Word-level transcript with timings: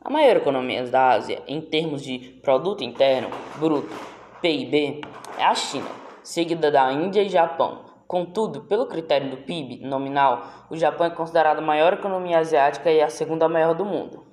A 0.00 0.10
maior 0.10 0.36
economia 0.36 0.84
da 0.84 1.10
Ásia, 1.10 1.42
em 1.48 1.60
termos 1.60 2.02
de 2.02 2.40
produto 2.40 2.84
interno 2.84 3.30
bruto 3.58 3.92
(PIB), 4.40 5.00
é 5.36 5.44
a 5.44 5.56
China, 5.56 5.90
seguida 6.22 6.70
da 6.70 6.92
Índia 6.92 7.20
e 7.20 7.28
Japão. 7.28 7.84
Contudo, 8.06 8.62
pelo 8.62 8.86
critério 8.86 9.28
do 9.28 9.38
PIB 9.38 9.80
nominal, 9.84 10.44
o 10.70 10.76
Japão 10.76 11.08
é 11.08 11.10
considerado 11.10 11.58
a 11.58 11.62
maior 11.62 11.94
economia 11.94 12.38
asiática 12.38 12.92
e 12.92 13.02
a 13.02 13.10
segunda 13.10 13.48
maior 13.48 13.74
do 13.74 13.84
mundo. 13.84 14.24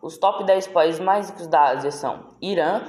Os 0.00 0.16
top 0.16 0.44
10 0.44 0.68
países 0.68 1.00
mais 1.00 1.28
ricos 1.28 1.48
da 1.48 1.70
Ásia 1.70 1.90
são 1.90 2.36
Irã, 2.40 2.80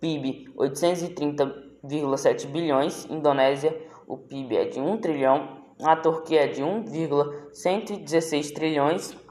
PIB 0.00 0.46
830,7 0.56 2.46
bilhões, 2.46 3.04
Indonésia, 3.04 3.78
o 4.06 4.16
PIB 4.16 4.56
é 4.56 4.64
de 4.64 4.80
1 4.80 4.96
trilhão, 4.96 5.58
a 5.84 5.94
Turquia 5.94 6.44
é 6.44 6.46
de 6.46 6.62
1,116 6.62 8.50
trilhões, 8.52 9.27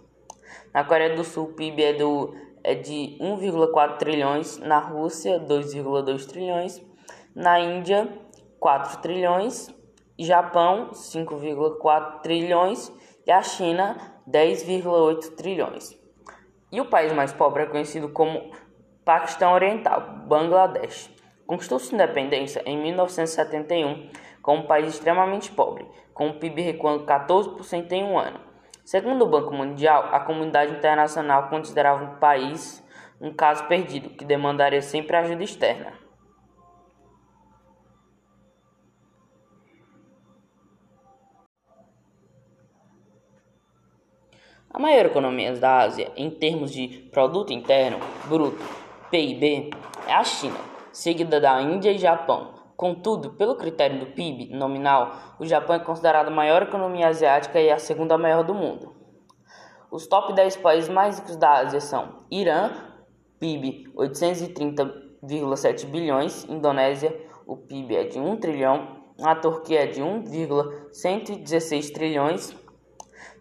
na 0.78 0.84
Coreia 0.84 1.16
do 1.16 1.24
Sul, 1.24 1.46
o 1.46 1.54
PIB 1.54 1.84
é, 1.84 1.94
do, 1.94 2.36
é 2.64 2.76
de 2.76 3.18
1,4 3.20 3.98
trilhões. 3.98 4.60
Na 4.60 4.78
Rússia, 4.78 5.40
2,2 5.40 6.28
trilhões. 6.28 6.80
Na 7.34 7.60
Índia, 7.60 8.08
4 8.60 9.02
trilhões. 9.02 9.74
Japão, 10.20 10.92
5,4 10.92 12.22
trilhões. 12.22 12.94
E 13.26 13.32
a 13.32 13.42
China, 13.42 13.98
10,8 14.30 15.36
trilhões. 15.36 16.00
E 16.72 16.80
o 16.80 16.86
país 16.86 17.12
mais 17.12 17.34
pobre 17.34 17.64
é 17.64 17.66
conhecido 17.66 18.10
como 18.10 18.52
Paquistão 19.04 19.54
Oriental, 19.54 20.00
Bangladesh. 20.28 21.10
Conquistou 21.48 21.80
sua 21.80 21.96
independência 21.96 22.62
em 22.68 22.80
1971 22.80 24.12
como 24.44 24.62
um 24.62 24.68
país 24.68 24.94
extremamente 24.94 25.52
pobre, 25.52 25.88
com 26.14 26.30
o 26.30 26.34
PIB 26.36 26.62
recuando 26.62 27.04
14% 27.04 27.92
em 27.94 28.04
um 28.04 28.20
ano. 28.20 28.47
Segundo 28.88 29.26
o 29.26 29.28
Banco 29.28 29.54
Mundial, 29.54 30.12
a 30.14 30.22
comunidade 30.22 30.72
internacional 30.72 31.50
considerava 31.50 32.06
o 32.06 32.20
país 32.20 32.82
um 33.20 33.34
caso 33.34 33.68
perdido, 33.68 34.12
que 34.12 34.24
demandaria 34.24 34.82
sempre 34.82 35.18
ajuda 35.18 35.44
externa. 35.44 35.92
A 44.70 44.80
maior 44.80 45.08
economia 45.08 45.54
da 45.58 45.80
Ásia, 45.80 46.10
em 46.16 46.30
termos 46.30 46.72
de 46.72 47.10
produto 47.12 47.52
interno 47.52 48.00
bruto 48.30 48.64
(PIB), 49.12 49.70
é 50.08 50.14
a 50.14 50.24
China, 50.24 50.60
seguida 50.94 51.42
da 51.42 51.62
Índia 51.62 51.92
e 51.92 51.98
Japão. 51.98 52.57
Contudo, 52.78 53.32
pelo 53.32 53.56
critério 53.56 54.00
do 54.00 54.06
PIB 54.06 54.54
nominal, 54.56 55.16
o 55.40 55.46
Japão 55.48 55.76
é 55.76 55.80
considerado 55.80 56.28
a 56.28 56.32
maior 56.32 56.62
economia 56.62 57.08
asiática 57.08 57.60
e 57.60 57.72
a 57.72 57.80
segunda 57.80 58.20
maior 58.20 58.44
do 58.44 58.54
mundo. 58.54 58.96
Os 59.90 60.06
top 60.06 60.32
10 60.34 60.58
países 60.58 60.88
mais 60.88 61.18
ricos 61.18 61.36
da 61.38 61.54
Ásia 61.54 61.82
são 61.82 62.24
Irã, 62.30 62.70
PIB 63.40 63.92
830,7 63.96 65.88
bilhões, 65.88 66.44
Indonésia, 66.48 67.20
o 67.48 67.58
PIB 67.58 67.96
é 67.96 68.04
de 68.04 68.20
1 68.20 68.38
trilhão, 68.38 69.02
a 69.24 69.34
Turquia 69.34 69.86
é 69.86 69.88
de 69.88 70.04
1,116 70.04 71.90
trilhões, 71.90 72.56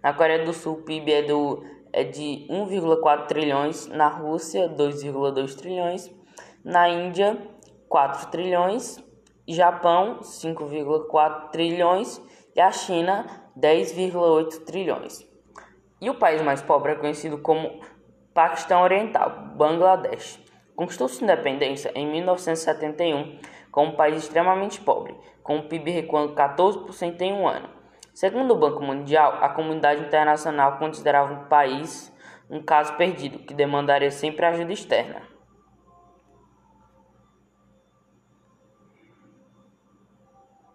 na 0.02 0.14
Coreia 0.14 0.46
do 0.46 0.54
Sul 0.54 0.76
o 0.76 0.82
PIB 0.82 1.12
é, 1.12 1.22
do, 1.24 1.62
é 1.92 2.04
de 2.04 2.46
1,4 2.48 3.26
trilhões, 3.26 3.86
na 3.88 4.08
Rússia 4.08 4.66
2,2 4.66 5.54
trilhões, 5.56 6.10
na 6.64 6.88
Índia 6.88 7.36
4 7.86 8.30
trilhões 8.30 9.04
Japão 9.54 10.20
5,4 10.20 11.50
trilhões 11.50 12.20
e 12.54 12.60
a 12.60 12.70
China 12.72 13.26
10,8 13.56 14.64
trilhões. 14.64 15.26
E 16.00 16.10
o 16.10 16.14
país 16.14 16.42
mais 16.42 16.60
pobre 16.62 16.92
é 16.92 16.96
conhecido 16.96 17.38
como 17.38 17.80
Paquistão 18.34 18.82
Oriental, 18.82 19.30
Bangladesh. 19.56 20.38
Conquistou 20.74 21.08
sua 21.08 21.24
independência 21.24 21.90
em 21.94 22.06
1971 22.06 23.38
como 23.70 23.92
um 23.92 23.96
país 23.96 24.24
extremamente 24.24 24.80
pobre, 24.80 25.14
com 25.42 25.58
o 25.58 25.68
PIB 25.68 25.90
recuando 25.90 26.34
14% 26.34 27.20
em 27.20 27.32
um 27.32 27.46
ano. 27.46 27.68
Segundo 28.12 28.54
o 28.54 28.58
Banco 28.58 28.82
Mundial, 28.82 29.38
a 29.42 29.50
comunidade 29.50 30.02
internacional 30.02 30.78
considerava 30.78 31.34
o 31.34 31.46
país 31.48 32.10
um 32.48 32.62
caso 32.62 32.94
perdido, 32.94 33.40
que 33.40 33.52
demandaria 33.52 34.10
sempre 34.10 34.46
ajuda 34.46 34.72
externa. 34.72 35.35